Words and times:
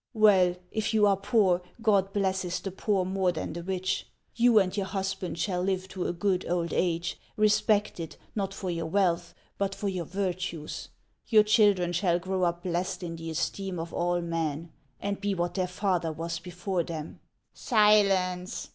""Well, 0.15 0.55
if 0.71 0.95
you 0.95 1.05
are 1.05 1.15
poor, 1.15 1.61
God 1.79 2.11
blesses 2.11 2.59
the 2.59 2.71
poor 2.71 3.05
more 3.05 3.31
than 3.31 3.53
the 3.53 3.61
rich. 3.61 4.07
You 4.33 4.57
and 4.57 4.75
your 4.75 4.87
husband 4.87 5.37
shall 5.37 5.61
live 5.61 5.87
to 5.89 6.07
a 6.07 6.11
good 6.11 6.43
old 6.49 6.73
age, 6.73 7.19
respected, 7.37 8.15
not 8.33 8.51
for 8.51 8.71
your 8.71 8.87
wealth, 8.87 9.35
but 9.59 9.75
for 9.75 9.89
your 9.89 10.05
virtues; 10.05 10.89
your 11.27 11.43
children 11.43 11.93
shall 11.93 12.17
.grow 12.17 12.41
up 12.45 12.63
blessed 12.63 13.03
in 13.03 13.15
the 13.15 13.29
esteem 13.29 13.77
of 13.77 13.93
all 13.93 14.21
men, 14.21 14.71
and 14.99 15.21
be 15.21 15.35
what 15.35 15.53
their 15.53 15.67
father 15.67 16.11
was 16.11 16.39
before 16.39 16.81
them."" 16.81 17.19
Silence 17.53 18.69